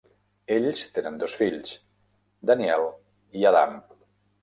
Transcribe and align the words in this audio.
Ells 0.55 0.81
tenen 0.95 1.19
dos 1.25 1.35
fills, 1.43 1.75
Daniel 2.53 2.91
i 3.43 3.51
Adam. 3.55 3.83